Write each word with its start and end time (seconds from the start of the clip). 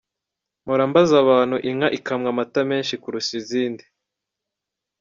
Mpora 0.63 0.83
mbaza 0.89 1.15
abantu 1.23 1.55
inka 1.69 1.87
ikamwa 1.97 2.27
amata 2.33 2.59
menshi 2.69 2.93
kurusha 3.01 3.33
izindi. 3.41 3.83